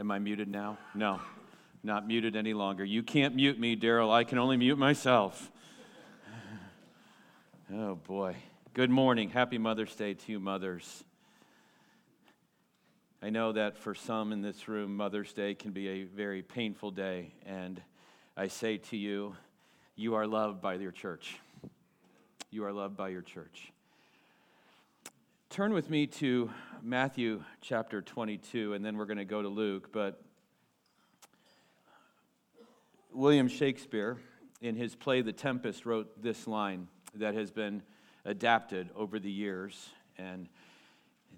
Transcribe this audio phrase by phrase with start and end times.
[0.00, 0.78] Am I muted now?
[0.94, 1.20] No,
[1.82, 2.82] not muted any longer.
[2.82, 4.10] You can't mute me, Daryl.
[4.10, 5.52] I can only mute myself.
[7.72, 8.34] Oh, boy.
[8.74, 9.28] Good morning.
[9.28, 11.04] Happy Mother's Day to you, mothers.
[13.22, 16.90] I know that for some in this room, Mother's Day can be a very painful
[16.90, 17.32] day.
[17.46, 17.80] And
[18.36, 19.36] I say to you,
[19.94, 21.36] you are loved by your church.
[22.50, 23.70] You are loved by your church.
[25.50, 26.48] Turn with me to
[26.80, 29.90] Matthew chapter 22, and then we're going to go to Luke.
[29.92, 30.22] But
[33.12, 34.18] William Shakespeare,
[34.60, 37.82] in his play The Tempest, wrote this line that has been
[38.24, 39.88] adapted over the years.
[40.16, 40.48] And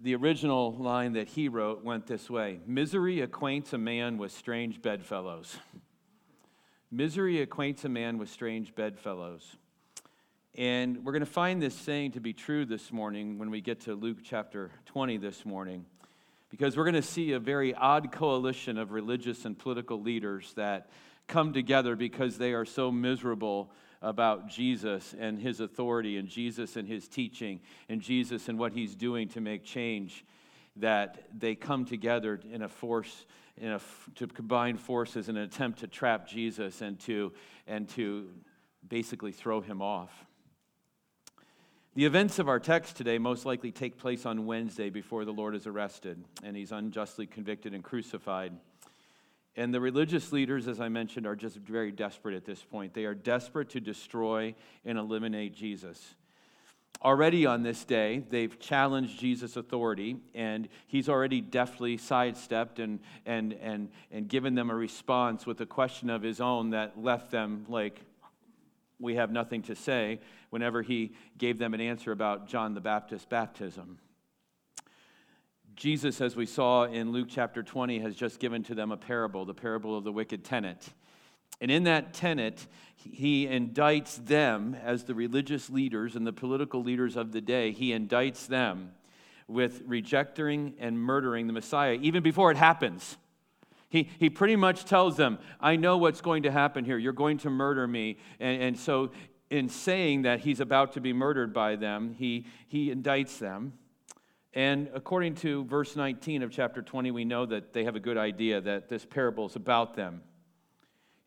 [0.03, 4.83] the original line that he wrote went this way Misery acquaints a man with strange
[4.83, 5.57] bedfellows.
[6.91, 9.57] Misery acquaints a man with strange bedfellows.
[10.55, 13.81] And we're going to find this saying to be true this morning when we get
[13.83, 15.87] to Luke chapter 20 this morning,
[16.51, 20.91] because we're going to see a very odd coalition of religious and political leaders that
[21.27, 23.71] come together because they are so miserable
[24.03, 28.95] about Jesus and his authority and Jesus and his teaching and Jesus and what he's
[28.95, 30.23] doing to make change
[30.77, 33.25] that they come together in a force
[33.57, 33.81] in a,
[34.17, 37.33] to combine forces in an attempt to trap Jesus and to
[37.67, 38.29] and to
[38.87, 40.27] basically throw him off.
[41.95, 45.55] The events of our text today most likely take place on Wednesday before the Lord
[45.55, 48.55] is arrested and he's unjustly convicted and crucified.
[49.57, 52.95] And the religious leaders, as I mentioned, are just very desperate at this point.
[52.95, 54.55] They are desperate to destroy
[54.87, 56.15] and eliminate Jesus.
[57.03, 63.53] Already on this day, they've challenged Jesus' authority, and he's already deftly sidestepped and, and,
[63.55, 67.67] and, and given them a response with a question of his own that left them
[67.69, 68.01] like,
[69.03, 73.27] we have nothing to say, whenever he gave them an answer about John the Baptist's
[73.27, 73.99] baptism.
[75.75, 79.45] Jesus, as we saw in Luke chapter 20, has just given to them a parable,
[79.45, 80.91] the parable of the wicked tenant.
[81.61, 82.67] And in that tenet,
[82.97, 87.91] he indicts them as the religious leaders and the political leaders of the day, he
[87.91, 88.93] indicts them
[89.49, 93.17] with rejecting and murdering the Messiah, even before it happens.
[93.93, 96.97] He, he pretty much tells them, I know what's going to happen here.
[96.97, 98.17] You're going to murder me.
[98.41, 99.11] And, and so,
[99.51, 103.75] in saying that he's about to be murdered by them, he, he indicts them.
[104.55, 108.17] And according to verse 19 of chapter 20, we know that they have a good
[108.17, 110.23] idea that this parable is about them.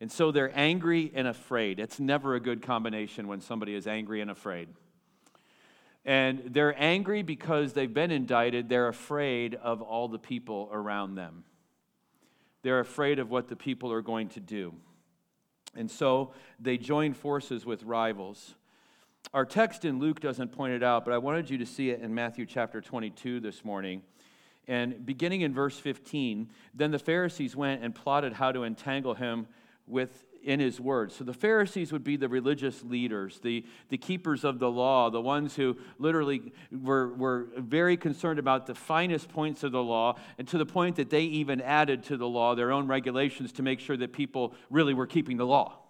[0.00, 1.78] And so they're angry and afraid.
[1.78, 4.70] It's never a good combination when somebody is angry and afraid.
[6.04, 8.68] And they're angry because they've been indicted.
[8.68, 11.44] They're afraid of all the people around them.
[12.66, 14.74] They're afraid of what the people are going to do.
[15.76, 18.56] And so they join forces with rivals.
[19.32, 22.00] Our text in Luke doesn't point it out, but I wanted you to see it
[22.00, 24.02] in Matthew chapter 22 this morning.
[24.66, 29.46] And beginning in verse 15, then the Pharisees went and plotted how to entangle him
[29.86, 31.16] with in his words.
[31.16, 35.20] So the Pharisees would be the religious leaders, the, the keepers of the law, the
[35.20, 40.46] ones who literally were, were very concerned about the finest points of the law, and
[40.46, 43.80] to the point that they even added to the law their own regulations to make
[43.80, 45.80] sure that people really were keeping the law.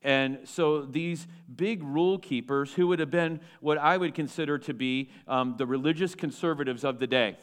[0.00, 1.26] And so these
[1.56, 5.66] big rule keepers, who would have been what I would consider to be um, the
[5.66, 7.36] religious conservatives of the day,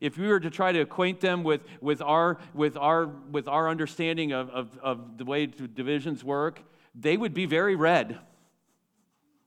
[0.00, 3.68] if we were to try to acquaint them with, with, our, with, our, with our
[3.68, 6.62] understanding of, of, of the way divisions work,
[6.94, 8.18] they would be very red.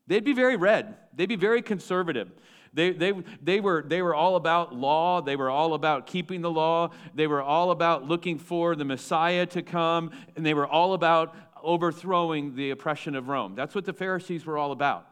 [0.07, 0.95] They'd be very red.
[1.13, 2.31] They'd be very conservative.
[2.73, 5.21] They, they, they, were, they were all about law.
[5.21, 6.91] They were all about keeping the law.
[7.13, 10.11] They were all about looking for the Messiah to come.
[10.35, 13.55] And they were all about overthrowing the oppression of Rome.
[13.55, 15.07] That's what the Pharisees were all about.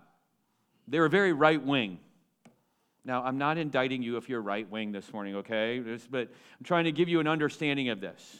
[0.88, 2.00] They were very right wing.
[3.06, 5.82] Now, I'm not indicting you if you're right wing this morning, okay?
[6.10, 8.40] But I'm trying to give you an understanding of this.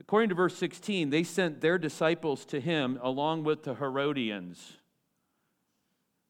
[0.00, 4.74] According to verse 16, they sent their disciples to him along with the Herodians.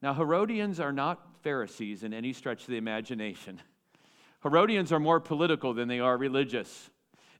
[0.00, 3.60] Now, Herodians are not Pharisees in any stretch of the imagination.
[4.42, 6.90] Herodians are more political than they are religious.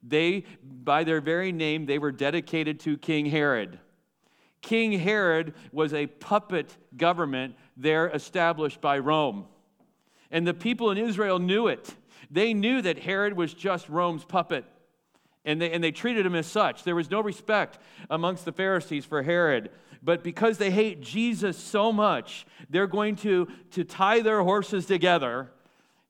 [0.02, 3.79] They, by their very name, they were dedicated to King Herod.
[4.61, 9.46] King Herod was a puppet government there established by Rome.
[10.30, 11.94] And the people in Israel knew it.
[12.30, 14.66] They knew that Herod was just Rome's puppet.
[15.44, 16.84] And they, and they treated him as such.
[16.84, 17.78] There was no respect
[18.10, 19.70] amongst the Pharisees for Herod.
[20.02, 25.50] But because they hate Jesus so much, they're going to, to tie their horses together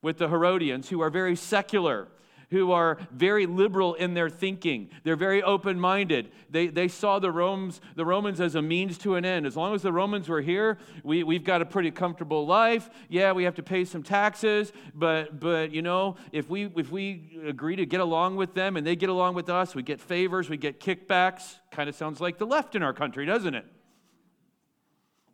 [0.02, 2.08] with the Herodians, who are very secular.
[2.50, 4.88] Who are very liberal in their thinking.
[5.04, 6.30] They're very open minded.
[6.50, 9.46] They, they saw the Romans, the Romans as a means to an end.
[9.46, 12.88] As long as the Romans were here, we, we've got a pretty comfortable life.
[13.08, 17.38] Yeah, we have to pay some taxes, but, but you know, if we, if we
[17.46, 20.48] agree to get along with them and they get along with us, we get favors,
[20.48, 21.56] we get kickbacks.
[21.70, 23.66] Kind of sounds like the left in our country, doesn't it?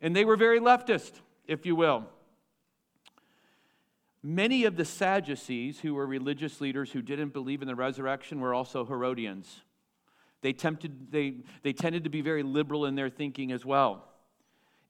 [0.01, 1.13] And they were very leftist,
[1.47, 2.05] if you will.
[4.27, 8.55] Many of the Sadducees, who were religious leaders who didn't believe in the resurrection, were
[8.55, 9.61] also Herodians.
[10.41, 14.03] They, tempted, they, they tended to be very liberal in their thinking as well.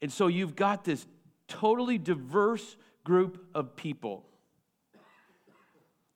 [0.02, 1.06] And so you've got this
[1.50, 4.26] totally diverse group of people.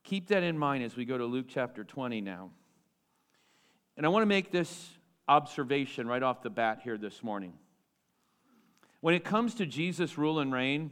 [0.06, 2.52] Keep that in mind as we go to Luke chapter 20 now.
[3.98, 4.92] And I want to make this
[5.28, 7.52] observation right off the bat here this morning.
[9.02, 10.92] When it comes to Jesus' rule and reign,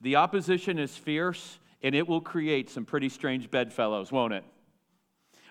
[0.00, 4.44] the opposition is fierce, and it will create some pretty strange bedfellows, won't it?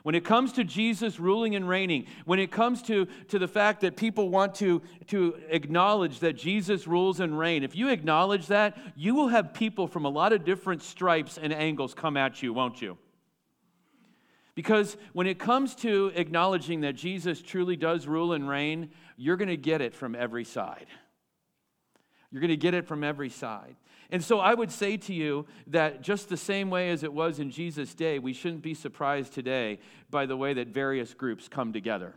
[0.04, 3.82] When it comes to Jesus ruling and reigning, when it comes to, to the fact
[3.82, 8.78] that people want to, to acknowledge that Jesus rules and reign, if you acknowledge that,
[8.96, 12.54] you will have people from a lot of different stripes and angles come at you,
[12.54, 12.98] won't you?
[14.56, 19.50] Because when it comes to acknowledging that Jesus truly does rule and reign, you're going
[19.50, 20.88] to get it from every side.
[22.32, 23.76] You're going to get it from every side.
[24.10, 27.40] And so I would say to you that just the same way as it was
[27.40, 31.74] in Jesus' day, we shouldn't be surprised today by the way that various groups come
[31.74, 32.14] together.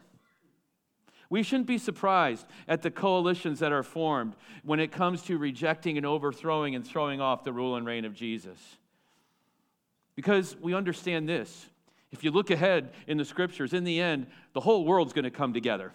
[1.28, 4.34] We shouldn't be surprised at the coalitions that are formed
[4.64, 8.14] when it comes to rejecting and overthrowing and throwing off the rule and reign of
[8.14, 8.58] Jesus.
[10.16, 11.66] Because we understand this.
[12.10, 15.30] If you look ahead in the scriptures, in the end, the whole world's going to
[15.30, 15.92] come together.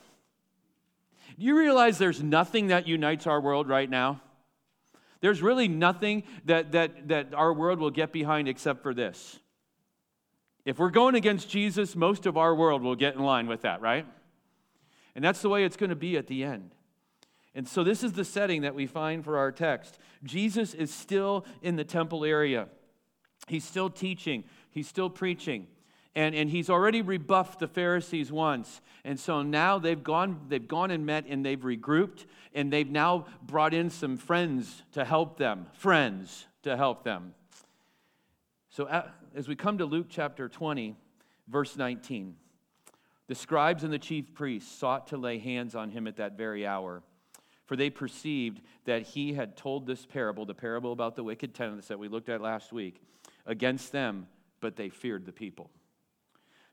[1.38, 4.22] Do you realize there's nothing that unites our world right now?
[5.26, 9.40] There's really nothing that, that, that our world will get behind except for this.
[10.66, 13.82] If we're going against Jesus, most of our world will get in line with that,
[13.82, 14.06] right?
[15.16, 16.76] And that's the way it's going to be at the end.
[17.56, 19.98] And so, this is the setting that we find for our text.
[20.24, 22.68] Jesus is still in the temple area,
[23.48, 25.66] he's still teaching, he's still preaching.
[26.16, 28.82] And, and he's already rebuffed the Pharisees once.
[29.04, 33.26] And so now they've gone, they've gone and met and they've regrouped and they've now
[33.44, 35.68] brought in some friends to help them.
[35.74, 37.34] Friends to help them.
[38.70, 38.88] So
[39.36, 40.96] as we come to Luke chapter 20,
[41.48, 42.36] verse 19,
[43.28, 46.66] the scribes and the chief priests sought to lay hands on him at that very
[46.66, 47.04] hour.
[47.66, 51.88] For they perceived that he had told this parable, the parable about the wicked tenants
[51.88, 53.02] that we looked at last week,
[53.46, 54.28] against them,
[54.60, 55.72] but they feared the people.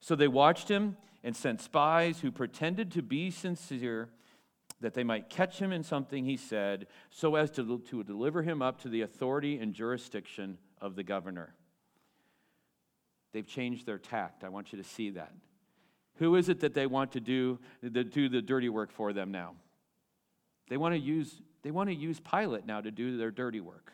[0.03, 4.11] So they watched him and sent spies who pretended to be sincere
[4.81, 8.61] that they might catch him in something he said, so as to, to deliver him
[8.61, 11.55] up to the authority and jurisdiction of the governor.
[13.33, 14.43] They've changed their tact.
[14.43, 15.33] I want you to see that.
[16.17, 19.31] Who is it that they want to do, to do the dirty work for them
[19.31, 19.55] now?
[20.69, 23.93] They want to use, they want to use Pilate now to do their dirty work.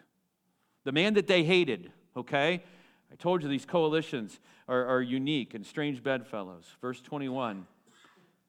[0.84, 2.64] The man that they hated, okay?
[3.12, 4.38] I told you these coalitions
[4.68, 6.66] are, are unique and strange bedfellows.
[6.80, 7.66] Verse 21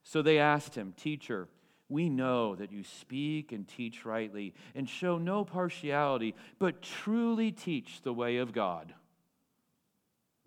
[0.04, 1.48] So they asked him, Teacher,
[1.88, 8.02] we know that you speak and teach rightly and show no partiality, but truly teach
[8.04, 8.94] the way of God.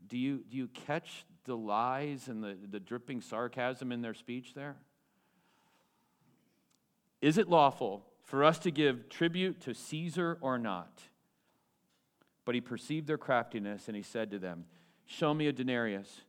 [0.06, 4.54] Do you, do you catch the lies and the, the dripping sarcasm in their speech
[4.54, 4.76] there?
[7.20, 11.02] Is it lawful for us to give tribute to Caesar or not?
[12.44, 14.64] But he perceived their craftiness, and he said to them,
[15.06, 16.22] Show me a denarius.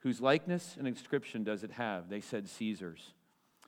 [0.00, 2.08] Whose likeness and inscription does it have?
[2.08, 3.12] They said, Caesar's.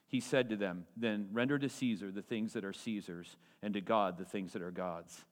[0.07, 3.81] He said to them, Then render to Caesar the things that are Caesar's, and to
[3.81, 5.25] God the things that are God's.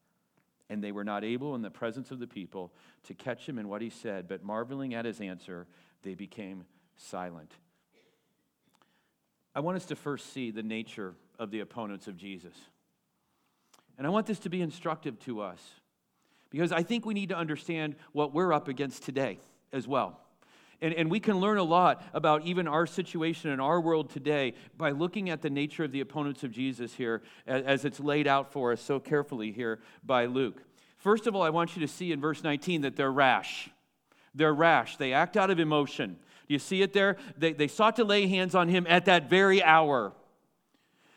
[0.71, 2.73] And they were not able in the presence of the people
[3.05, 5.67] to catch him in what he said, but marveling at his answer,
[6.03, 6.65] they became
[6.97, 7.53] silent.
[9.55, 12.55] I want us to first see the nature of the opponents of Jesus.
[13.97, 15.61] And I want this to be instructive to us
[16.55, 19.41] because I think we need to understand what we're up against today
[19.73, 20.21] as well.
[20.81, 24.55] And, and we can learn a lot about even our situation in our world today
[24.77, 28.29] by looking at the nature of the opponents of Jesus here as, as it's laid
[28.29, 30.63] out for us so carefully here by Luke.
[30.99, 33.69] First of all, I want you to see in verse 19 that they're rash.
[34.33, 34.97] They're rash.
[34.97, 36.19] They act out of emotion.
[36.47, 37.17] Do you see it there?
[37.37, 40.13] They, they sought to lay hands on him at that very hour.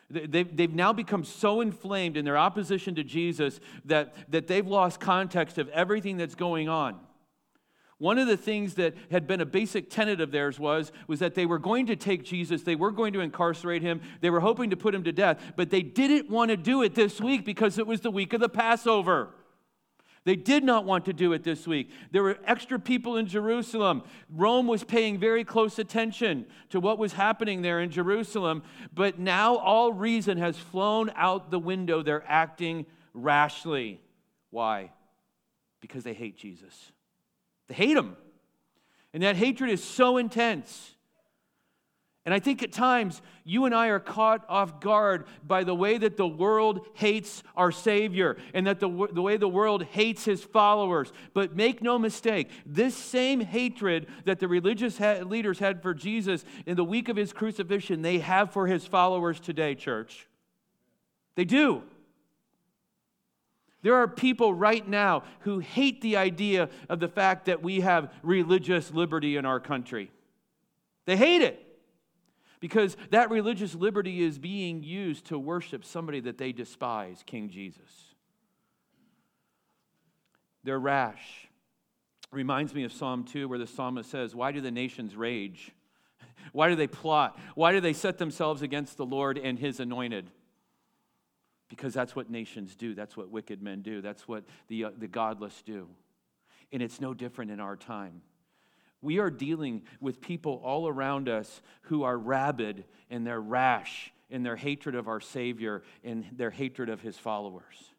[0.10, 5.58] They've, now become so inflamed in their opposition to Jesus that, that they've lost context
[5.58, 6.98] of everything that's going on.
[7.98, 11.34] One of the things that had been a basic tenet of theirs was, was that
[11.34, 14.70] they were going to take Jesus, they were going to incarcerate him, they were hoping
[14.70, 17.78] to put him to death, but they didn't want to do it this week because
[17.78, 19.34] it was the week of the Passover.
[20.28, 21.90] They did not want to do it this week.
[22.12, 24.04] There were extra people in Jerusalem.
[24.30, 29.56] Rome was paying very close attention to what was happening there in Jerusalem, but now
[29.56, 32.04] all reason has flown out the window.
[32.04, 34.02] They're acting rashly.
[34.50, 34.92] Why?
[35.80, 36.92] Because they hate Jesus.
[37.70, 38.18] They hate him.
[39.14, 40.97] And that hatred is so intense
[42.28, 45.98] and I think at times you and I are caught off guard by the way
[45.98, 50.44] that the world hates our Savior and that the, the way the world hates his
[50.44, 51.14] followers.
[51.34, 56.44] But make no mistake, this same hatred that the religious ha- leaders had for Jesus
[56.66, 60.28] in the week of his crucifixion, they have for his followers today, church.
[61.36, 61.82] They do.
[63.84, 68.12] There are people right now who hate the idea of the fact that we have
[68.22, 70.12] religious liberty in our country.
[71.06, 71.64] They hate it
[72.60, 78.16] because that religious liberty is being used to worship somebody that they despise, King Jesus.
[80.64, 81.48] They're rash.
[82.32, 85.72] Reminds me of Psalm 2, where the psalmist says, Why do the nations rage?
[86.52, 87.40] Why do they plot?
[87.56, 90.30] Why do they set themselves against the Lord and his anointed?
[91.70, 92.96] Because that's what nations do.
[92.96, 94.02] That's what wicked men do.
[94.02, 95.88] That's what the, uh, the godless do.
[96.72, 98.22] And it's no different in our time.
[99.02, 104.44] We are dealing with people all around us who are rabid and they're rash in
[104.44, 107.94] their hatred of our Savior and their hatred of his followers.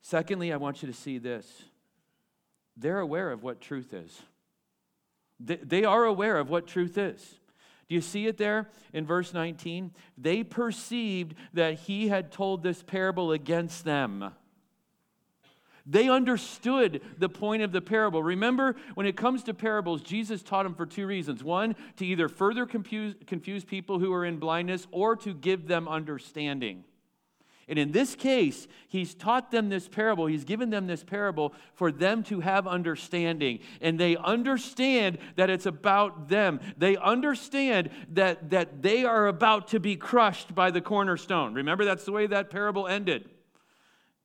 [0.00, 1.64] Secondly, I want you to see this
[2.76, 4.22] they're aware of what truth is.
[5.40, 7.38] They are aware of what truth is.
[7.88, 9.92] Do you see it there in verse 19?
[10.16, 14.32] They perceived that he had told this parable against them.
[15.90, 18.22] They understood the point of the parable.
[18.22, 21.42] Remember, when it comes to parables, Jesus taught them for two reasons.
[21.42, 25.88] One, to either further confuse, confuse people who are in blindness or to give them
[25.88, 26.84] understanding.
[27.68, 30.26] And in this case, he's taught them this parable.
[30.26, 33.60] He's given them this parable for them to have understanding.
[33.80, 36.60] And they understand that it's about them.
[36.76, 41.54] They understand that, that they are about to be crushed by the cornerstone.
[41.54, 43.28] Remember, that's the way that parable ended.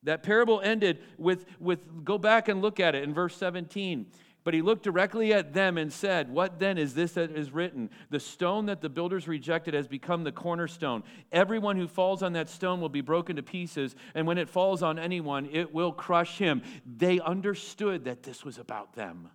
[0.04, 4.08] That parable ended with, with go back and look at it in verse 17.
[4.44, 7.90] But he looked directly at them and said, What then is this that is written?
[8.10, 11.04] The stone that the builders rejected has become the cornerstone.
[11.32, 14.84] Everyone who falls on that stone will be broken to pieces, and when it falls
[14.84, 16.62] on anyone, it will crush him.
[16.86, 19.30] They understood that this was about them.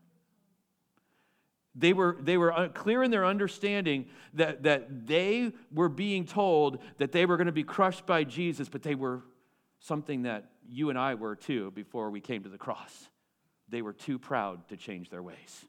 [1.75, 6.81] They were, they were uh, clear in their understanding that, that they were being told
[6.99, 9.23] that they were going to be crushed by Jesus, but they were
[9.79, 13.09] something that you and I were too before we came to the cross.
[13.69, 15.67] They were too proud to change their ways.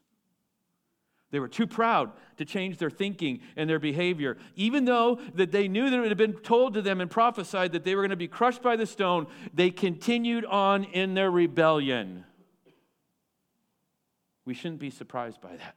[1.30, 4.36] They were too proud to change their thinking and their behavior.
[4.56, 7.84] Even though that they knew that it had been told to them and prophesied that
[7.84, 12.24] they were going to be crushed by the stone, they continued on in their rebellion.
[14.44, 15.76] We shouldn't be surprised by that.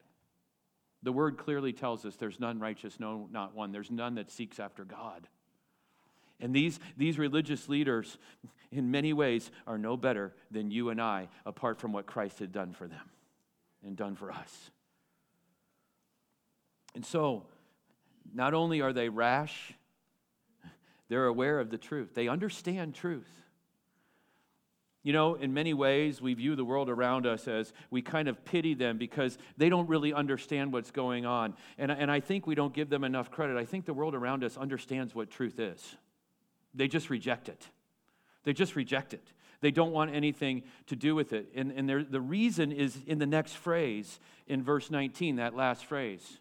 [1.04, 3.72] The word clearly tells us there's none righteous, no, not one.
[3.72, 5.28] There's none that seeks after God.
[6.40, 8.18] And these, these religious leaders,
[8.72, 12.52] in many ways, are no better than you and I, apart from what Christ had
[12.52, 13.10] done for them
[13.86, 14.72] and done for us.
[16.96, 17.44] And so,
[18.34, 19.74] not only are they rash,
[21.10, 23.30] they're aware of the truth, they understand truth.
[25.04, 28.46] You know, in many ways, we view the world around us as we kind of
[28.46, 31.56] pity them because they don't really understand what's going on.
[31.78, 33.58] And, and I think we don't give them enough credit.
[33.58, 35.98] I think the world around us understands what truth is.
[36.74, 37.68] They just reject it.
[38.44, 39.32] They just reject it.
[39.62, 41.50] They don't want anything to do with it.
[41.56, 46.40] And, and the reason is in the next phrase, in verse 19, that last phrase.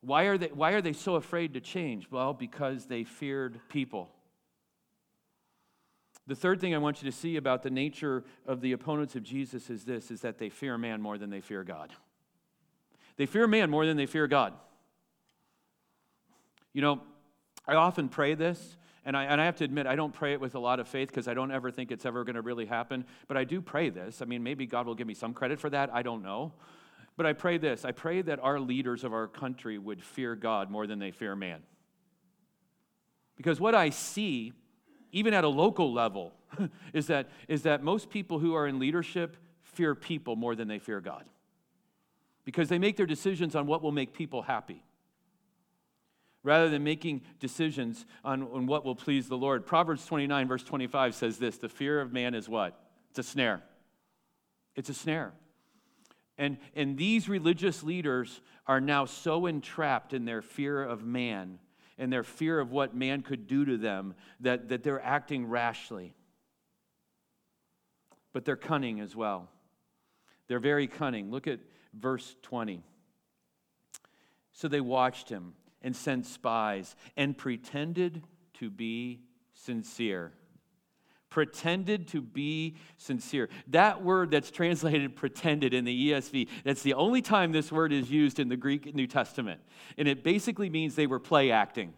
[0.00, 2.10] Why are, they, why are they so afraid to change?
[2.10, 4.10] Well, because they feared people.
[6.26, 9.22] The third thing I want you to see about the nature of the opponents of
[9.22, 11.90] Jesus is this is that they fear man more than they fear God.
[13.16, 14.54] They fear man more than they fear God.
[16.72, 17.00] You know,
[17.66, 20.40] I often pray this and I, and I have to admit, I don't pray it
[20.40, 22.64] with a lot of faith because I don't ever think it's ever going to really
[22.64, 23.04] happen.
[23.28, 24.22] But I do pray this.
[24.22, 25.90] I mean, maybe God will give me some credit for that.
[25.92, 26.52] I don't know.
[27.16, 30.70] But I pray this I pray that our leaders of our country would fear God
[30.70, 31.60] more than they fear man.
[33.36, 34.52] Because what I see,
[35.12, 36.32] even at a local level,
[36.92, 40.78] is that, is that most people who are in leadership fear people more than they
[40.78, 41.24] fear God.
[42.44, 44.82] Because they make their decisions on what will make people happy
[46.44, 49.66] rather than making decisions on, on what will please the Lord.
[49.66, 52.78] Proverbs 29, verse 25 says this The fear of man is what?
[53.10, 53.62] It's a snare.
[54.76, 55.32] It's a snare.
[56.36, 61.58] And, and these religious leaders are now so entrapped in their fear of man
[61.96, 66.14] and their fear of what man could do to them that, that they're acting rashly.
[68.32, 69.48] but they're cunning as well.
[70.48, 71.30] They're very cunning.
[71.30, 71.60] Look at
[71.94, 72.82] verse 20.
[74.52, 75.54] So they watched him
[75.84, 78.24] and sent spies and pretended
[78.54, 79.20] to be
[79.52, 80.32] sincere.
[81.30, 83.48] Pretended to be sincere.
[83.68, 88.10] That word that's translated pretended in the ESV, that's the only time this word is
[88.10, 89.60] used in the Greek New Testament.
[89.98, 91.92] And it basically means they were play acting,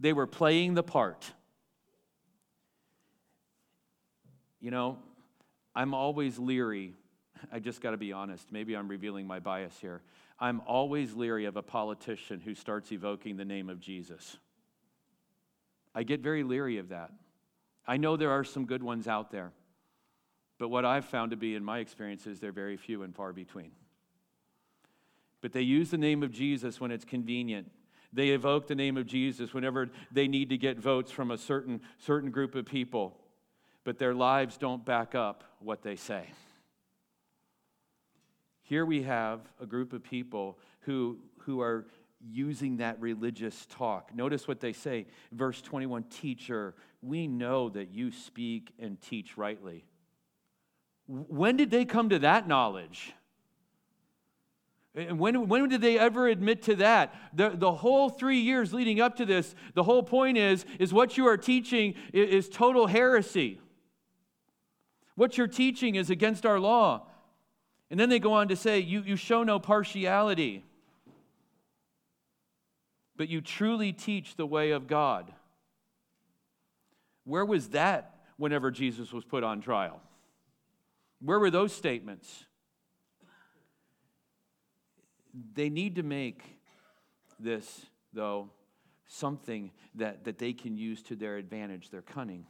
[0.00, 1.32] they were playing the part.
[4.60, 4.98] You know,
[5.74, 6.94] I'm always leery.
[7.52, 8.50] I just got to be honest.
[8.50, 10.02] Maybe I'm revealing my bias here.
[10.38, 14.38] I'm always leery of a politician who starts evoking the name of Jesus.
[15.94, 17.10] I get very leery of that.
[17.86, 19.52] I know there are some good ones out there,
[20.58, 23.32] but what I've found to be, in my experience, is they're very few and far
[23.32, 23.72] between.
[25.40, 27.70] But they use the name of Jesus when it's convenient.
[28.12, 31.80] They evoke the name of Jesus whenever they need to get votes from a certain,
[31.98, 33.16] certain group of people
[33.84, 36.24] but their lives don't back up what they say.
[38.70, 41.86] Here we have a group of people who, who are
[42.30, 44.14] using that religious talk.
[44.14, 45.08] Notice what they say.
[45.32, 49.86] Verse 21 Teacher, we know that you speak and teach rightly.
[51.08, 53.12] When did they come to that knowledge?
[54.94, 57.12] And when, when did they ever admit to that?
[57.34, 61.18] The, the whole three years leading up to this, the whole point is, is what
[61.18, 63.60] you are teaching is, is total heresy.
[65.16, 67.08] What you're teaching is against our law.
[67.90, 70.64] And then they go on to say, you, you show no partiality,
[73.16, 75.32] but you truly teach the way of God.
[77.24, 80.00] Where was that whenever Jesus was put on trial?
[81.20, 82.44] Where were those statements?
[85.54, 86.42] They need to make
[87.38, 88.50] this, though,
[89.06, 92.46] something that, that they can use to their advantage, their cunning.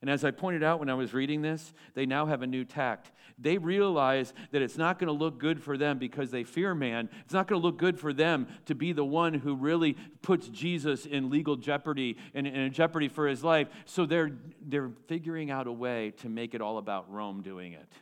[0.00, 2.64] And as I pointed out when I was reading this, they now have a new
[2.64, 3.12] tact.
[3.38, 7.08] They realize that it's not going to look good for them because they fear man.
[7.24, 10.48] It's not going to look good for them to be the one who really puts
[10.48, 13.68] Jesus in legal jeopardy and in jeopardy for his life.
[13.84, 17.92] So they're, they're figuring out a way to make it all about Rome doing it.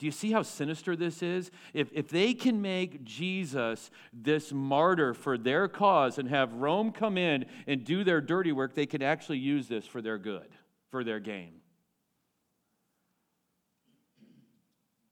[0.00, 1.50] Do you see how sinister this is?
[1.74, 7.18] If, if they can make Jesus this martyr for their cause and have Rome come
[7.18, 10.48] in and do their dirty work, they can actually use this for their good,
[10.90, 11.52] for their gain.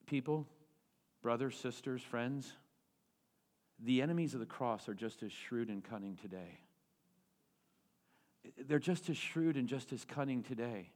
[0.07, 0.47] People,
[1.21, 2.51] brothers, sisters, friends,
[3.79, 6.61] the enemies of the cross are just as shrewd and cunning today.
[8.67, 10.93] They're just as shrewd and just as cunning today.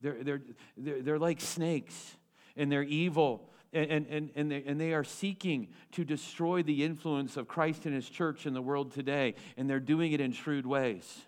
[0.00, 0.42] They're, they're,
[0.78, 2.16] they're, they're like snakes
[2.56, 7.36] and they're evil and, and, and, they, and they are seeking to destroy the influence
[7.36, 10.64] of Christ and his church in the world today, and they're doing it in shrewd
[10.64, 11.22] ways.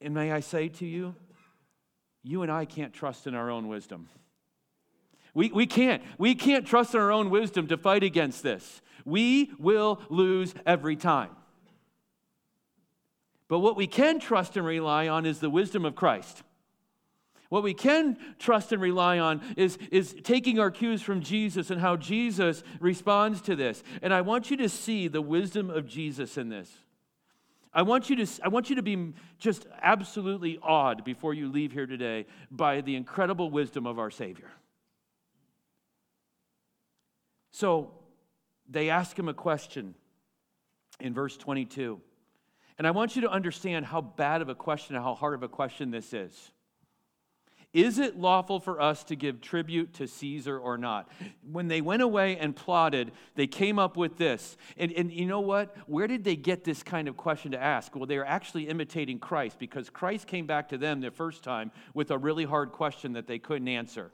[0.00, 1.14] And may I say to you,
[2.24, 4.08] you and I can't trust in our own wisdom.
[5.32, 6.02] We, we can't.
[6.18, 8.82] We can't trust in our own wisdom to fight against this.
[9.04, 11.30] We will lose every time.
[13.46, 16.42] But what we can trust and rely on is the wisdom of Christ.
[17.54, 21.80] What we can trust and rely on is, is taking our cues from Jesus and
[21.80, 23.84] how Jesus responds to this.
[24.02, 26.68] And I want you to see the wisdom of Jesus in this.
[27.72, 31.70] I want you to, I want you to be just absolutely awed before you leave
[31.70, 34.50] here today by the incredible wisdom of our Savior.
[37.52, 37.92] So
[38.68, 39.94] they ask him a question
[40.98, 42.00] in verse 22.
[42.78, 45.44] And I want you to understand how bad of a question, and how hard of
[45.44, 46.50] a question this is.
[47.74, 51.10] Is it lawful for us to give tribute to Caesar or not?
[51.50, 54.56] When they went away and plotted, they came up with this.
[54.76, 55.76] And, and you know what?
[55.88, 57.96] Where did they get this kind of question to ask?
[57.96, 61.72] Well, they were actually imitating Christ because Christ came back to them the first time
[61.94, 64.12] with a really hard question that they couldn't answer.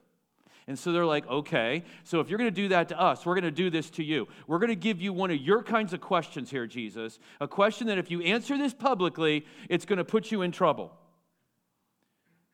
[0.66, 3.34] And so they're like, okay, so if you're going to do that to us, we're
[3.34, 4.26] going to do this to you.
[4.46, 7.18] We're going to give you one of your kinds of questions here, Jesus.
[7.40, 10.92] A question that if you answer this publicly, it's going to put you in trouble.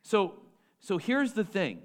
[0.03, 0.35] So
[0.81, 1.83] so here's the thing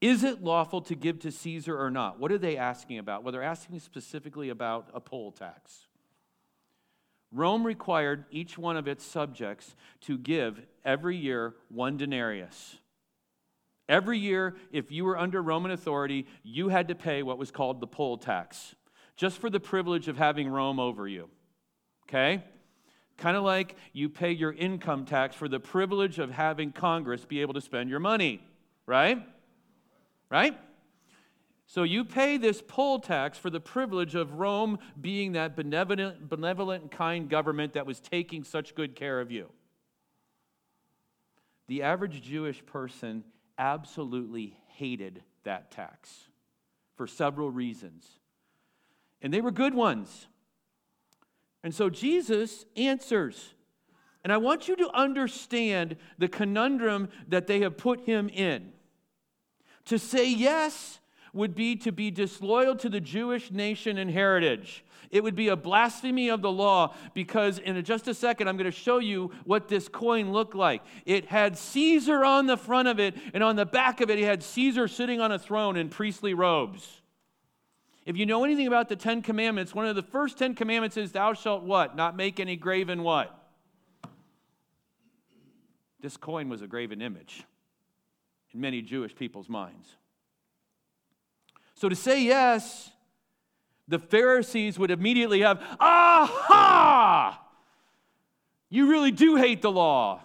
[0.00, 2.18] Is it lawful to give to Caesar or not?
[2.18, 3.22] What are they asking about?
[3.22, 5.86] Well, they're asking specifically about a poll tax.
[7.32, 12.76] Rome required each one of its subjects to give every year one denarius.
[13.88, 17.80] Every year, if you were under Roman authority, you had to pay what was called
[17.80, 18.74] the poll tax,
[19.16, 21.28] just for the privilege of having Rome over you.
[22.08, 22.42] Okay?
[23.16, 27.40] Kind of like you pay your income tax for the privilege of having Congress be
[27.40, 28.42] able to spend your money,
[28.86, 29.24] right?
[30.30, 30.58] Right?
[31.66, 36.82] So you pay this poll tax for the privilege of Rome being that benevolent, benevolent
[36.82, 39.48] and kind government that was taking such good care of you.
[41.68, 43.24] The average Jewish person
[43.56, 46.28] absolutely hated that tax
[46.96, 48.06] for several reasons.
[49.22, 50.26] And they were good ones.
[51.64, 53.54] And so Jesus answers.
[54.22, 58.72] And I want you to understand the conundrum that they have put him in.
[59.86, 61.00] To say yes
[61.32, 64.84] would be to be disloyal to the Jewish nation and heritage.
[65.10, 68.70] It would be a blasphemy of the law because in just a second I'm going
[68.70, 70.82] to show you what this coin looked like.
[71.06, 74.24] It had Caesar on the front of it, and on the back of it, it
[74.24, 77.00] had Caesar sitting on a throne in priestly robes.
[78.04, 81.12] If you know anything about the Ten Commandments, one of the first Ten Commandments is,
[81.12, 81.96] Thou shalt what?
[81.96, 83.34] Not make any graven what?
[86.00, 87.44] This coin was a graven image
[88.52, 89.96] in many Jewish people's minds.
[91.74, 92.90] So to say yes,
[93.88, 97.40] the Pharisees would immediately have, aha!
[98.68, 100.20] You really do hate the law.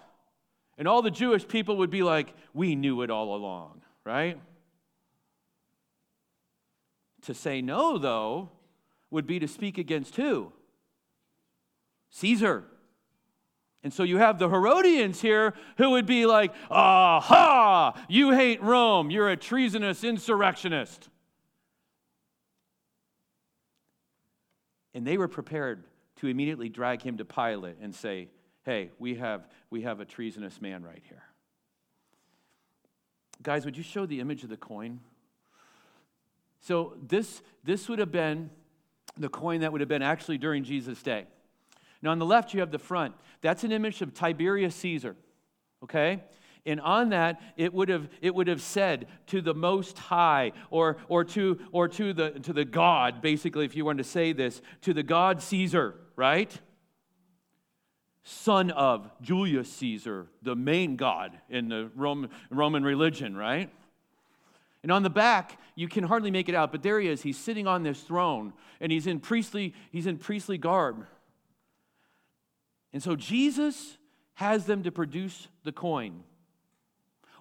[0.76, 4.38] And all the Jewish people would be like, we knew it all along, right?
[7.22, 8.50] To say no, though,
[9.10, 10.52] would be to speak against who?
[12.10, 12.64] Caesar.
[13.82, 19.10] And so you have the Herodians here who would be like, aha, you hate Rome,
[19.10, 21.08] you're a treasonous insurrectionist.
[24.92, 25.84] And they were prepared
[26.16, 28.28] to immediately drag him to Pilate and say,
[28.64, 31.22] hey, we have, we have a treasonous man right here.
[33.42, 35.00] Guys, would you show the image of the coin?
[36.60, 38.50] So this, this would have been
[39.16, 41.26] the coin that would have been actually during Jesus' day.
[42.02, 43.14] Now, on the left, you have the front.
[43.40, 45.16] That's an image of Tiberius Caesar,
[45.84, 46.22] okay?
[46.66, 50.98] And on that, it would have, it would have said to the Most High, or,
[51.08, 54.60] or, to, or to, the, to the God, basically, if you wanted to say this,
[54.82, 56.56] to the God Caesar, right?
[58.22, 63.70] Son of Julius Caesar, the main God in the Roman, Roman religion, right?
[64.82, 67.22] And on the back, you can hardly make it out, but there he is.
[67.22, 71.06] He's sitting on this throne, and he's in priestly, he's in priestly garb.
[72.92, 73.98] And so Jesus
[74.34, 76.24] has them to produce the coin.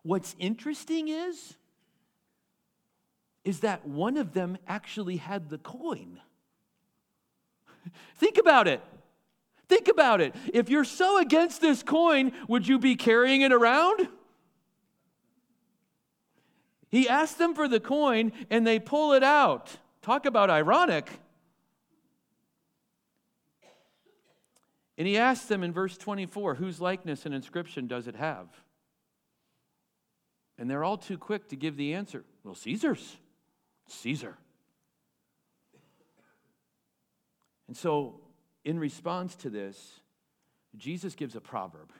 [0.03, 1.55] What's interesting is,
[3.45, 6.19] is that one of them actually had the coin.
[8.17, 8.81] Think about it.
[9.69, 10.35] Think about it.
[10.53, 14.07] If you're so against this coin, would you be carrying it around?
[16.89, 19.77] He asked them for the coin and they pull it out.
[20.01, 21.09] Talk about ironic.
[24.97, 28.47] And he asks them in verse 24, whose likeness and inscription does it have?
[30.57, 32.25] And they're all too quick to give the answer.
[32.43, 33.15] Well, Caesar's.
[33.87, 34.37] Caesar.
[37.67, 38.19] And so,
[38.65, 40.01] in response to this,
[40.75, 41.93] Jesus gives a proverb.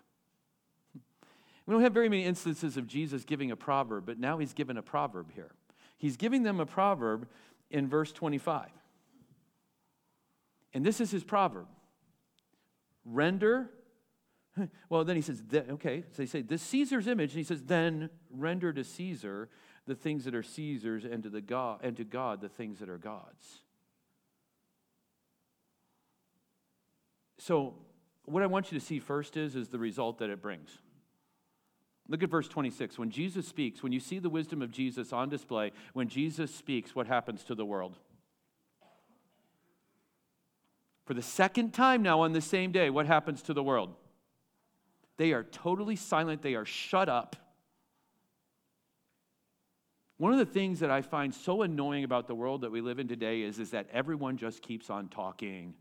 [1.70, 4.76] We don't have very many instances of Jesus giving a proverb, but now he's given
[4.76, 5.52] a proverb here.
[6.00, 7.28] He's giving them a proverb
[7.70, 8.70] in verse 25.
[10.74, 11.68] And this is his proverb
[13.06, 13.70] render
[14.90, 18.10] well, then he says, okay, so they say, this Caesar's image, and he says, then
[18.32, 19.48] render to Caesar
[19.86, 22.90] the things that are Caesar's and to, the God, and to God the things that
[22.90, 23.60] are God's.
[27.38, 27.76] So,
[28.26, 30.80] what I want you to see first is, is the result that it brings.
[32.10, 32.98] Look at verse 26.
[32.98, 36.96] When Jesus speaks, when you see the wisdom of Jesus on display, when Jesus speaks,
[36.96, 37.96] what happens to the world?
[41.06, 43.94] For the second time now on the same day, what happens to the world?
[45.18, 47.36] They are totally silent, they are shut up.
[50.18, 53.00] One of the things that I find so annoying about the world that we live
[53.00, 55.76] in today is, is that everyone just keeps on talking.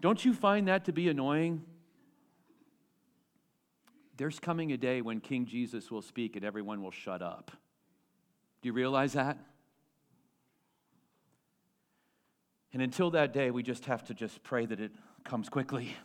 [0.00, 1.62] Don't you find that to be annoying?
[4.20, 7.50] There's coming a day when King Jesus will speak and everyone will shut up.
[8.60, 9.38] Do you realize that?
[12.74, 14.92] And until that day, we just have to just pray that it
[15.24, 15.96] comes quickly.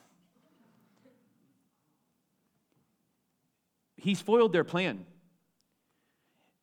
[3.98, 5.06] He's foiled their plan.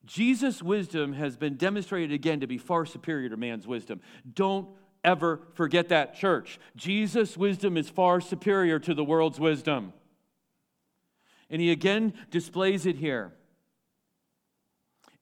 [0.07, 4.01] Jesus' wisdom has been demonstrated again to be far superior to man's wisdom.
[4.33, 4.69] Don't
[5.05, 6.59] ever forget that, church.
[6.77, 9.93] Jesus' wisdom is far superior to the world's wisdom.
[11.53, 13.33] And he again displays it here.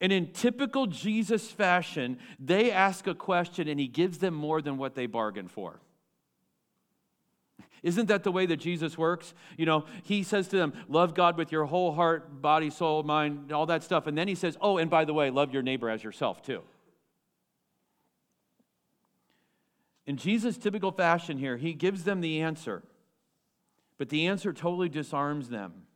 [0.01, 4.79] And in typical Jesus fashion, they ask a question and he gives them more than
[4.79, 5.81] what they bargained for.
[7.83, 9.35] Isn't that the way that Jesus works?
[9.57, 13.53] You know, he says to them, Love God with your whole heart, body, soul, mind,
[13.53, 14.07] all that stuff.
[14.07, 16.63] And then he says, Oh, and by the way, love your neighbor as yourself too.
[20.07, 22.83] In Jesus' typical fashion here, he gives them the answer,
[23.99, 25.87] but the answer totally disarms them.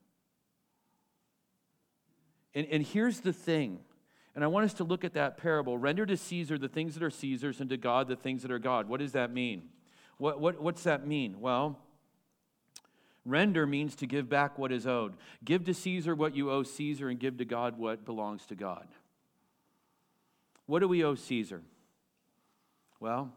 [2.54, 3.80] And, and here's the thing,
[4.34, 7.02] and I want us to look at that parable render to Caesar the things that
[7.02, 8.88] are Caesar's, and to God the things that are God.
[8.88, 9.68] What does that mean?
[10.18, 11.40] What, what, what's that mean?
[11.40, 11.78] Well,
[13.24, 15.14] render means to give back what is owed.
[15.44, 18.86] Give to Caesar what you owe Caesar, and give to God what belongs to God.
[20.66, 21.62] What do we owe Caesar?
[23.00, 23.32] Well,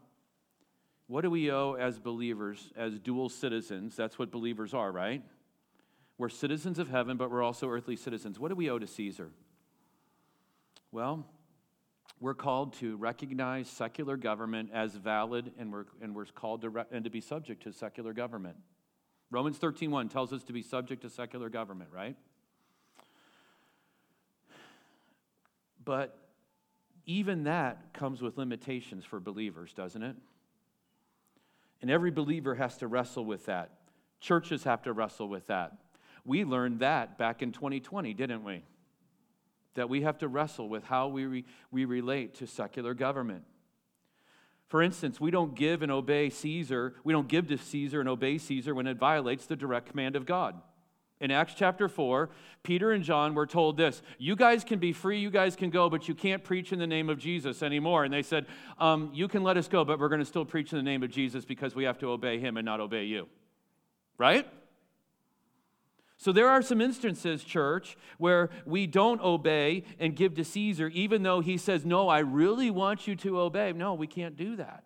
[1.08, 3.96] what do we owe as believers, as dual citizens?
[3.96, 5.22] That's what believers are, right?
[6.18, 8.38] We're citizens of heaven, but we're also earthly citizens.
[8.38, 9.30] What do we owe to Caesar?
[10.90, 11.24] Well,
[12.20, 16.84] we're called to recognize secular government as valid, and we're, and we're called to, re-
[16.90, 18.56] and to be subject to secular government.
[19.30, 22.16] Romans 13.1 tells us to be subject to secular government, right?
[25.84, 26.18] But
[27.06, 30.16] even that comes with limitations for believers, doesn't it?
[31.80, 33.70] And every believer has to wrestle with that.
[34.20, 35.74] Churches have to wrestle with that.
[36.28, 38.62] We learned that back in 2020, didn't we?
[39.76, 43.44] That we have to wrestle with how we, re- we relate to secular government.
[44.66, 48.36] For instance, we don't give and obey Caesar, we don't give to Caesar and obey
[48.36, 50.60] Caesar when it violates the direct command of God.
[51.18, 52.28] In Acts chapter 4,
[52.62, 55.88] Peter and John were told this You guys can be free, you guys can go,
[55.88, 58.04] but you can't preach in the name of Jesus anymore.
[58.04, 58.44] And they said,
[58.78, 61.02] um, You can let us go, but we're going to still preach in the name
[61.02, 63.28] of Jesus because we have to obey him and not obey you.
[64.18, 64.46] Right?
[66.18, 71.22] So there are some instances, church, where we don't obey and give to Caesar, even
[71.22, 73.72] though he says, No, I really want you to obey.
[73.72, 74.84] No, we can't do that.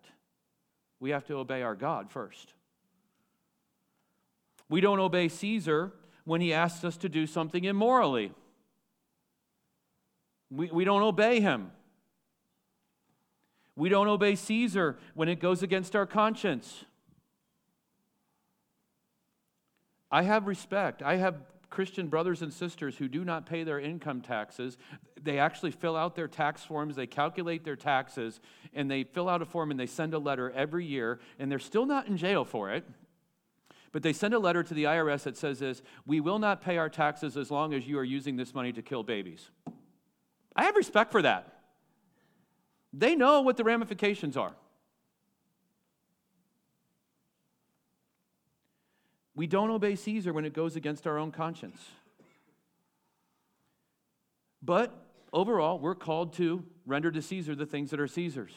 [0.99, 2.53] We have to obey our God first.
[4.69, 5.91] We don't obey Caesar
[6.23, 8.31] when he asks us to do something immorally.
[10.51, 11.71] We, we don't obey him.
[13.75, 16.85] We don't obey Caesar when it goes against our conscience.
[20.13, 21.01] I have respect.
[21.01, 21.37] I have
[21.71, 24.77] Christian brothers and sisters who do not pay their income taxes.
[25.19, 28.39] They actually fill out their tax forms, they calculate their taxes,
[28.75, 31.57] and they fill out a form and they send a letter every year, and they're
[31.57, 32.85] still not in jail for it.
[33.91, 36.77] But they send a letter to the IRS that says this We will not pay
[36.77, 39.49] our taxes as long as you are using this money to kill babies.
[40.55, 41.57] I have respect for that.
[42.93, 44.53] They know what the ramifications are.
[49.35, 51.81] We don't obey Caesar when it goes against our own conscience.
[54.61, 54.93] But
[55.31, 58.53] overall, we're called to render to Caesar the things that are Caesar's.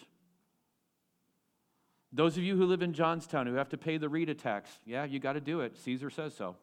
[2.13, 5.05] Those of you who live in Johnstown who have to pay the RETA tax, yeah,
[5.05, 5.77] you got to do it.
[5.79, 6.57] Caesar says so.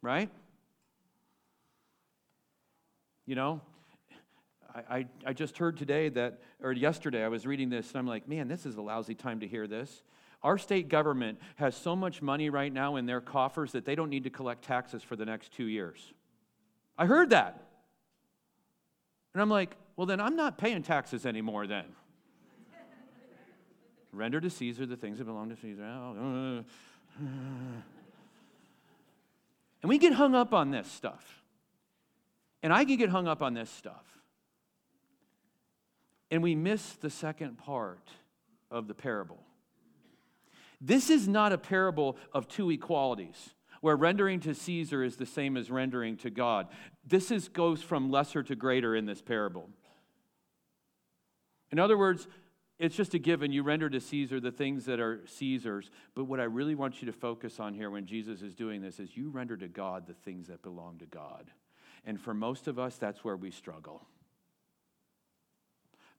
[0.00, 0.30] Right?
[3.26, 3.60] You know,
[4.74, 8.06] I, I, I, just heard today that, or yesterday, I was reading this, and I'm
[8.06, 10.02] like, man, this is a lousy time to hear this.
[10.42, 14.10] Our state government has so much money right now in their coffers that they don't
[14.10, 16.12] need to collect taxes for the next two years.
[16.98, 17.62] I heard that.
[19.34, 21.84] And I'm like, well, then I'm not paying taxes anymore then.
[24.12, 25.82] Render to Caesar the things that belong to Caesar.
[25.84, 26.64] and
[29.84, 31.42] we get hung up on this stuff.
[32.64, 34.04] And I can get hung up on this stuff.
[36.30, 38.08] And we miss the second part
[38.70, 39.38] of the parable.
[40.84, 45.56] This is not a parable of two equalities where rendering to Caesar is the same
[45.56, 46.66] as rendering to God.
[47.06, 49.68] This is, goes from lesser to greater in this parable.
[51.70, 52.26] In other words,
[52.78, 53.52] it's just a given.
[53.52, 55.88] You render to Caesar the things that are Caesar's.
[56.16, 58.98] But what I really want you to focus on here when Jesus is doing this
[58.98, 61.50] is you render to God the things that belong to God.
[62.04, 64.04] And for most of us, that's where we struggle.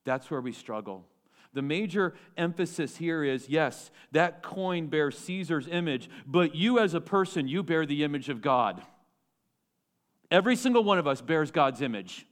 [0.05, 1.05] That's where we struggle.
[1.53, 7.01] The major emphasis here is yes, that coin bears Caesar's image, but you as a
[7.01, 8.81] person, you bear the image of God.
[10.31, 12.25] Every single one of us bears God's image.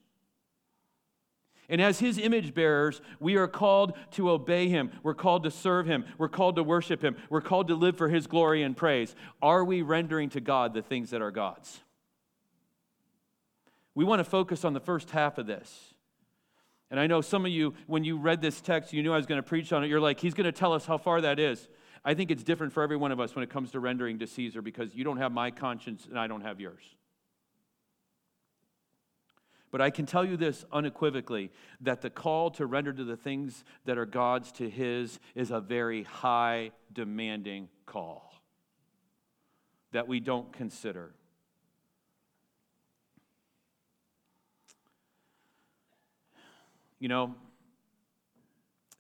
[1.70, 4.92] And as his image bearers, we are called to obey him.
[5.04, 6.04] We're called to serve him.
[6.18, 7.16] We're called to worship him.
[7.30, 9.16] We're called to live for his glory and praise.
[9.42, 11.80] Are we rendering to God the things that are God's?
[13.96, 15.91] We want to focus on the first half of this.
[16.92, 19.26] And I know some of you, when you read this text, you knew I was
[19.26, 19.88] going to preach on it.
[19.88, 21.70] You're like, he's going to tell us how far that is.
[22.04, 24.28] I think it's different for every one of us when it comes to rendering to
[24.28, 26.84] Caesar because you don't have my conscience and I don't have yours.
[29.72, 31.50] But I can tell you this unequivocally
[31.80, 35.62] that the call to render to the things that are God's to His is a
[35.62, 38.34] very high, demanding call
[39.94, 41.14] that we don't consider.
[47.02, 47.34] You know,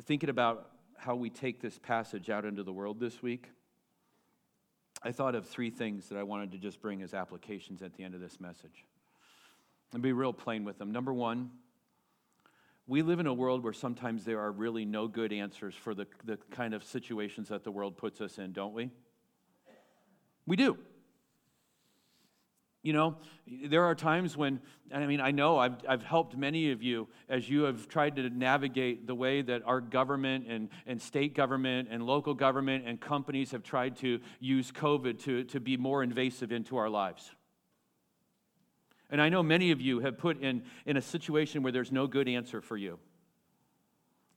[0.06, 3.52] thinking about how we take this passage out into the world this week,
[5.04, 8.04] I thought of three things that I wanted to just bring as applications at the
[8.04, 8.86] end of this message.
[9.94, 10.92] and be real plain with them.
[10.92, 11.52] Number one,
[12.88, 16.08] we live in a world where sometimes there are really no good answers for the,
[16.24, 18.90] the kind of situations that the world puts us in, don't we?
[20.48, 20.76] We do.
[22.84, 23.18] You know,
[23.66, 24.60] there are times when,
[24.92, 28.28] I mean, I know I've, I've helped many of you as you have tried to
[28.30, 33.52] navigate the way that our government and, and state government and local government and companies
[33.52, 37.30] have tried to use COVID to, to be more invasive into our lives.
[39.12, 42.08] And I know many of you have put in, in a situation where there's no
[42.08, 42.98] good answer for you.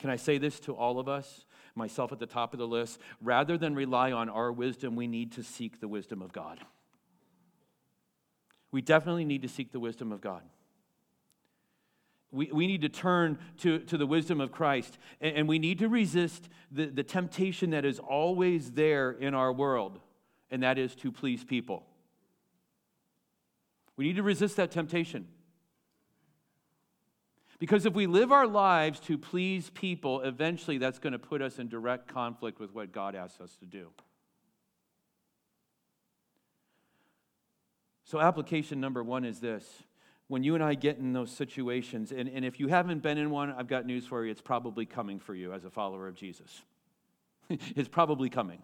[0.01, 2.99] Can I say this to all of us, myself at the top of the list?
[3.23, 6.59] Rather than rely on our wisdom, we need to seek the wisdom of God
[8.75, 10.43] we definitely need to seek the wisdom of God.
[12.33, 15.79] We, we need to turn to, to the wisdom of Christ, and, and we need
[15.79, 20.01] to resist the, the temptation that is always there in our world,
[20.51, 21.87] and that is to please people.
[23.97, 25.29] We need to resist that temptation.
[27.61, 31.61] Because if we live our lives to please people, eventually that's going to put us
[31.61, 33.91] in direct conflict with what God asks us to do.
[38.15, 39.65] So, application number one is this.
[40.29, 43.29] When you and I get in those situations, and, and if you haven't been in
[43.29, 44.31] one, I've got news for you.
[44.31, 46.63] It's probably coming for you as a follower of Jesus.
[47.51, 48.63] it's probably coming.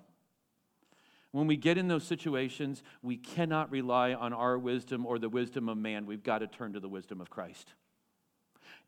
[1.32, 5.68] When we get in those situations, we cannot rely on our wisdom or the wisdom
[5.68, 6.06] of man.
[6.06, 7.72] We've got to turn to the wisdom of Christ.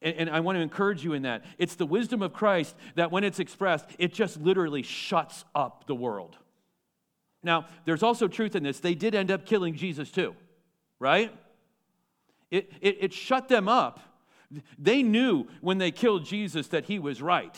[0.00, 1.44] And, and, I want to encourage you in that.
[1.58, 5.96] It's the wisdom of Christ that, when it's expressed, it just literally shuts up the
[5.96, 6.36] world.
[7.42, 8.78] Now, there's also truth in this.
[8.78, 10.36] They did end up killing Jesus too,
[11.02, 11.36] right?
[12.52, 13.98] It, it, it shut them up.
[14.78, 17.56] They knew when they killed Jesus that he was right.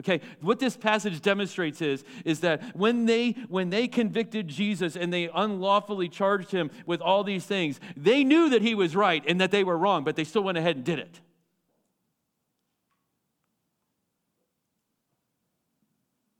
[0.00, 5.12] Okay, what this passage demonstrates is, is that when they when they convicted Jesus and
[5.12, 9.40] they unlawfully charged him with all these things, they knew that he was right and
[9.40, 11.20] that they were wrong, but they still went ahead and did it.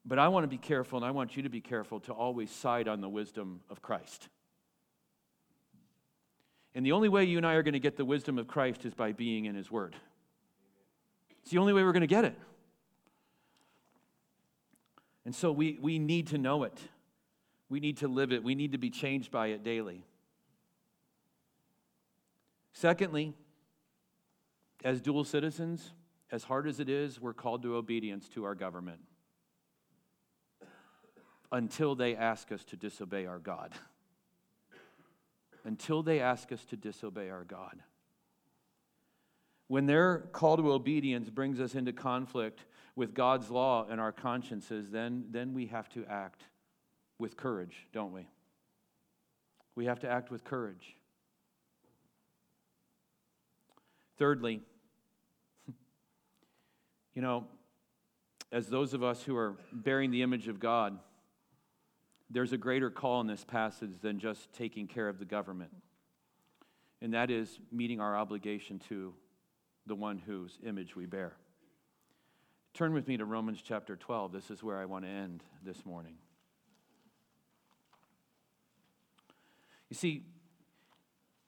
[0.05, 2.51] But I want to be careful, and I want you to be careful to always
[2.51, 4.29] side on the wisdom of Christ.
[6.77, 8.85] And the only way you and I are going to get the wisdom of Christ
[8.85, 9.97] is by being in His Word.
[11.41, 12.39] It's the only way we're going to get it.
[15.25, 16.79] And so we, we need to know it.
[17.71, 18.45] We need to live it.
[18.45, 20.05] We need to be changed by it daily.
[22.75, 23.33] Secondly,
[24.85, 25.93] as dual citizens,
[26.31, 29.01] as hard as it is, we're called to obedience to our government
[31.51, 33.73] until they ask us to disobey our God.
[35.66, 37.83] Until they ask us to disobey our God.
[39.66, 42.61] When their call to obedience brings us into conflict
[42.94, 46.44] with God's law and our consciences, then, then we have to act
[47.18, 48.29] with courage, don't we?
[49.74, 50.94] We have to act with courage.
[54.18, 54.62] Thirdly,
[57.14, 57.48] you know,
[58.52, 60.96] as those of us who are bearing the image of God,
[62.31, 65.71] there's a greater call in this passage than just taking care of the government,
[67.01, 69.15] and that is meeting our obligation to
[69.87, 71.35] the one whose image we bear.
[72.75, 74.33] Turn with me to Romans chapter 12.
[74.33, 76.17] This is where I want to end this morning.
[79.89, 80.25] You see,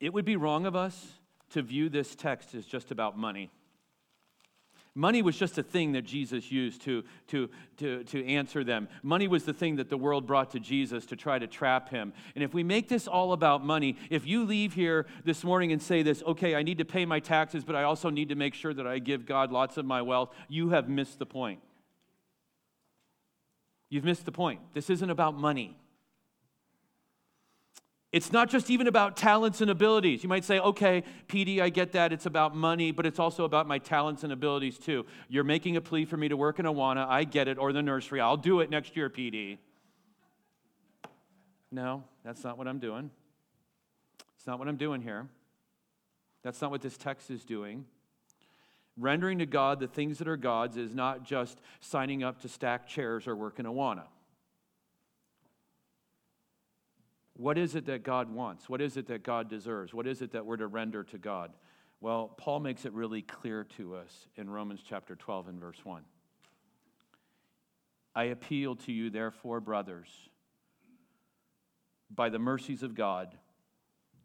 [0.01, 1.19] it would be wrong of us
[1.51, 3.51] to view this text as just about money.
[4.95, 8.89] Money was just a thing that Jesus used to, to, to, to answer them.
[9.03, 12.13] Money was the thing that the world brought to Jesus to try to trap him.
[12.35, 15.81] And if we make this all about money, if you leave here this morning and
[15.81, 18.55] say this, okay, I need to pay my taxes, but I also need to make
[18.55, 21.61] sure that I give God lots of my wealth, you have missed the point.
[23.91, 24.61] You've missed the point.
[24.75, 25.77] This isn't about money.
[28.11, 30.23] It's not just even about talents and abilities.
[30.23, 32.11] You might say, okay, PD, I get that.
[32.11, 35.05] It's about money, but it's also about my talents and abilities too.
[35.29, 37.07] You're making a plea for me to work in Awana.
[37.07, 38.21] I get it, or the nursery.
[38.21, 39.59] I'll do it next year, PD.
[41.71, 43.11] No, that's not what I'm doing.
[44.37, 45.29] It's not what I'm doing here.
[46.43, 47.85] That's not what this text is doing.
[48.97, 52.87] Rendering to God the things that are God's is not just signing up to stack
[52.87, 54.05] chairs or work in Awana.
[57.39, 58.69] What is it that God wants?
[58.69, 59.95] What is it that God deserves?
[59.95, 61.53] What is it that we're to render to God?
[62.01, 66.03] Well, Paul makes it really clear to us in Romans chapter 12 and verse 1.
[68.17, 70.09] I appeal to you, therefore, brothers,
[72.11, 73.33] by the mercies of God,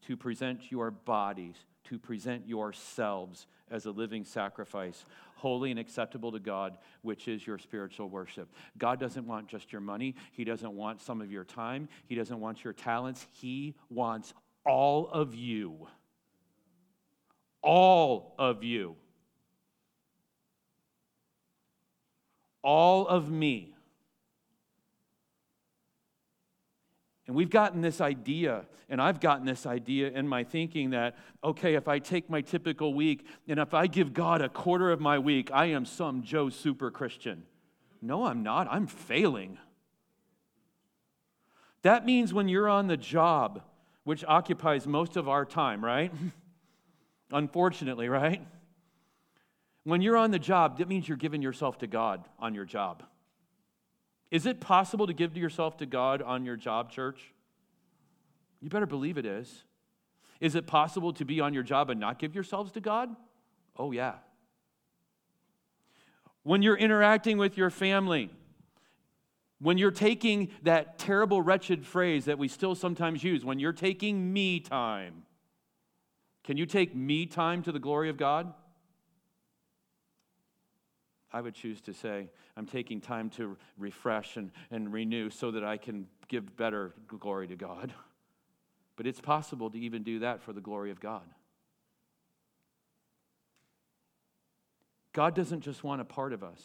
[0.08, 5.06] to present your bodies, to present yourselves as a living sacrifice,
[5.36, 8.48] holy and acceptable to God, which is your spiritual worship.
[8.78, 12.40] God doesn't want just your money, He doesn't want some of your time, He doesn't
[12.40, 13.26] want your talents.
[13.32, 14.34] He wants
[14.66, 15.88] all of you.
[17.62, 18.96] all of you.
[22.62, 23.73] All of me.
[27.34, 31.74] And we've gotten this idea, and I've gotten this idea in my thinking that, okay,
[31.74, 35.18] if I take my typical week and if I give God a quarter of my
[35.18, 37.42] week, I am some Joe super Christian.
[38.04, 38.68] No, I'm not.
[38.70, 39.58] I'm failing.
[41.82, 43.64] That means when you're on the job,
[44.04, 46.14] which occupies most of our time, right?
[47.32, 48.46] Unfortunately, right?
[49.86, 53.02] When you're on the job, that means you're giving yourself to God on your job.
[54.34, 57.32] Is it possible to give yourself to God on your job, church?
[58.62, 59.64] You better believe it is.
[60.40, 63.16] Is it possible to be on your job and not give yourselves to God?
[63.78, 64.16] Oh, yeah.
[66.42, 68.32] When you're interacting with your family,
[69.60, 74.34] when you're taking that terrible, wretched phrase that we still sometimes use, when you're taking
[74.34, 75.26] me time,
[76.44, 78.52] can you take me time to the glory of God?
[81.34, 85.64] I would choose to say, I'm taking time to refresh and, and renew so that
[85.64, 87.92] I can give better glory to God.
[88.96, 91.24] But it's possible to even do that for the glory of God.
[95.14, 96.62] God doesn't just want a part of us.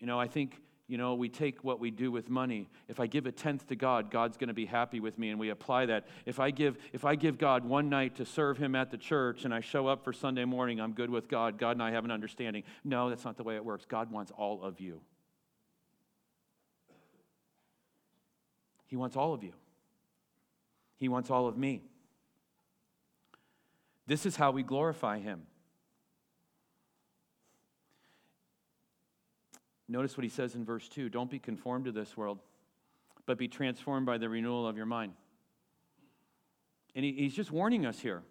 [0.00, 2.68] You know, I think, you know, we take what we do with money.
[2.88, 5.40] If I give a tenth to God, God's going to be happy with me, and
[5.40, 6.06] we apply that.
[6.26, 9.46] If I give, if I give God one night to serve Him at the church,
[9.46, 11.56] and I show up for Sunday morning, I'm good with God.
[11.56, 12.64] God and I have an understanding.
[12.84, 13.86] No, that's not the way it works.
[13.86, 15.00] God wants all of you.
[18.86, 19.54] He wants all of you.
[20.98, 21.82] He wants all of me.
[24.06, 25.46] This is how we glorify Him.
[29.94, 32.40] Notice what he says in verse 2 Don't be conformed to this world,
[33.26, 35.12] but be transformed by the renewal of your mind.
[36.96, 38.24] And he, he's just warning us here.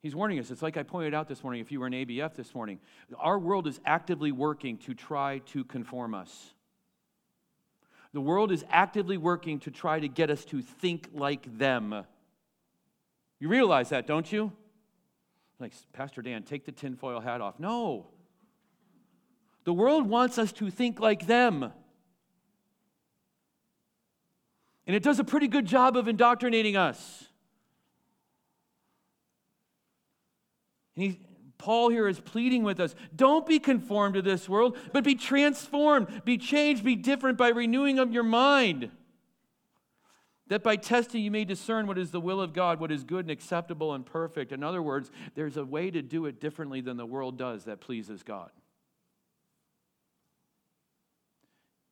[0.00, 0.50] He's warning us.
[0.50, 2.78] It's like I pointed out this morning, if you were in ABF this morning.
[3.18, 6.54] Our world is actively working to try to conform us.
[8.14, 12.06] The world is actively working to try to get us to think like them.
[13.38, 14.50] You realize that, don't you?
[15.58, 17.60] Like, Pastor Dan, take the tinfoil hat off.
[17.60, 18.06] No.
[19.64, 21.72] The world wants us to think like them.
[24.86, 27.28] And it does a pretty good job of indoctrinating us.
[30.96, 31.20] And he,
[31.58, 36.24] Paul here is pleading with us don't be conformed to this world, but be transformed,
[36.24, 38.90] be changed, be different by renewing of your mind.
[40.48, 43.26] That by testing you may discern what is the will of God, what is good
[43.26, 44.50] and acceptable and perfect.
[44.50, 47.80] In other words, there's a way to do it differently than the world does that
[47.80, 48.50] pleases God.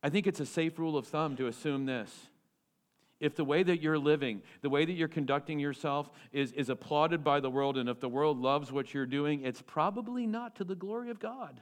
[0.02, 2.28] I think it's a safe rule of thumb to assume this.
[3.20, 7.24] If the way that you're living, the way that you're conducting yourself is, is applauded
[7.24, 10.64] by the world, and if the world loves what you're doing, it's probably not to
[10.64, 11.60] the glory of God.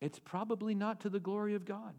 [0.00, 1.94] It's probably not to the glory of God.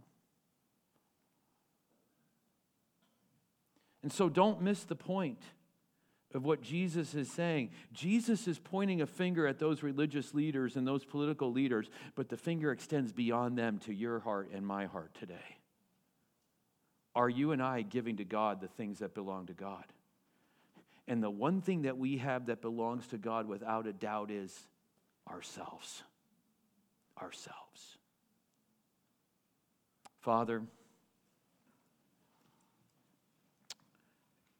[4.02, 5.42] And so don't miss the point
[6.36, 7.70] of what Jesus is saying.
[7.94, 12.38] Jesus is pointing a finger at those religious leaders and those political leaders, but the
[12.38, 15.58] finger extends beyond them to your heart and my heart today.
[17.16, 19.86] Are you and I giving to God the things that belong to God?
[21.08, 24.68] And the one thing that we have that belongs to God without a doubt is
[25.30, 26.04] ourselves.
[27.22, 27.98] Ourselves.
[30.20, 30.64] Father,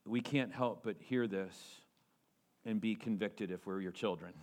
[0.06, 1.54] we can't help but hear this
[2.66, 4.34] and be convicted if we're your children.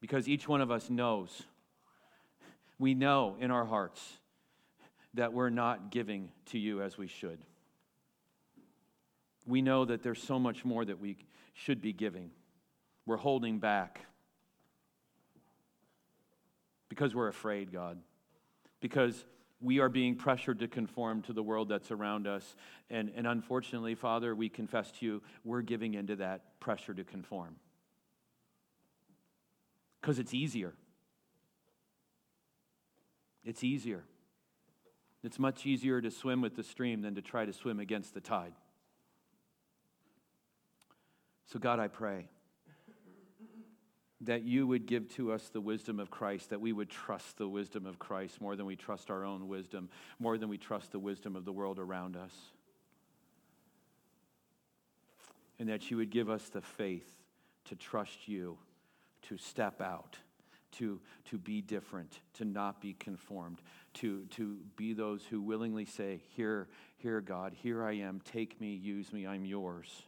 [0.00, 1.42] Because each one of us knows,
[2.78, 4.00] we know in our hearts
[5.14, 7.38] that we're not giving to you as we should.
[9.46, 11.16] We know that there's so much more that we
[11.52, 12.30] should be giving.
[13.06, 14.00] We're holding back
[16.88, 17.98] because we're afraid, God.
[18.80, 19.24] Because
[19.60, 22.54] we are being pressured to conform to the world that's around us.
[22.90, 27.56] And, and unfortunately, Father, we confess to you, we're giving into that pressure to conform.
[30.00, 30.74] Because it's easier.
[33.44, 34.04] It's easier.
[35.22, 38.20] It's much easier to swim with the stream than to try to swim against the
[38.20, 38.52] tide.
[41.46, 42.28] So, God, I pray
[44.26, 47.48] that you would give to us the wisdom of Christ, that we would trust the
[47.48, 50.98] wisdom of Christ more than we trust our own wisdom, more than we trust the
[50.98, 52.32] wisdom of the world around us.
[55.58, 57.08] And that you would give us the faith
[57.66, 58.58] to trust you,
[59.22, 60.18] to step out,
[60.72, 61.00] to,
[61.30, 63.60] to be different, to not be conformed,
[63.94, 68.74] to, to be those who willingly say, Here, here, God, here I am, take me,
[68.74, 70.02] use me, I'm yours.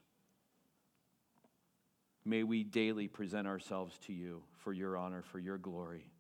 [2.27, 6.11] May we daily present ourselves to you for your honor, for your glory.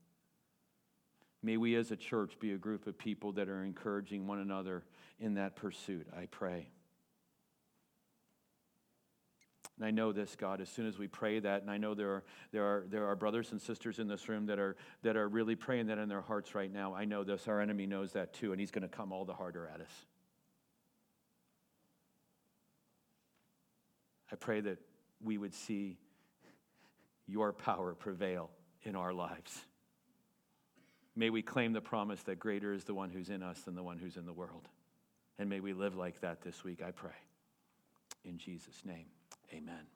[1.43, 4.85] May we as a church be a group of people that are encouraging one another
[5.19, 6.69] in that pursuit, I pray.
[9.77, 12.11] And I know this, God, as soon as we pray that, and I know there
[12.11, 15.29] are, there are, there are brothers and sisters in this room that are, that are
[15.29, 16.95] really praying that in their hearts right now.
[16.95, 17.49] I know this.
[17.49, 20.07] Our enemy knows that too, and he's going to come all the harder at us.
[24.31, 24.79] I pray that
[25.23, 25.99] we would see
[27.27, 28.51] your power prevail
[28.83, 29.65] in our lives.
[31.17, 33.83] May we claim the promise that greater is the one who's in us than the
[33.83, 34.69] one who's in the world.
[35.39, 37.11] And may we live like that this week, I pray.
[38.25, 39.07] In Jesus' name,
[39.53, 39.96] amen.